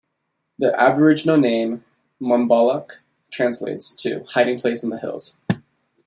The 0.57 0.73
Aboriginal 0.81 1.37
name, 1.37 1.85
"Monbolloc" 2.19 3.01
translates 3.29 4.03
as 4.03 4.27
'hiding 4.31 4.57
place 4.57 4.81
in 4.83 4.89
the 4.89 4.97
hills'. 4.97 5.37